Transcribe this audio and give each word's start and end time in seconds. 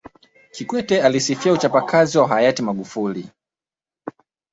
Kikwete 0.51 1.01
alisifia 1.03 1.53
uchapakazi 1.53 2.17
wa 2.17 2.27
Hayati 2.27 2.61
Magufuli 2.61 3.29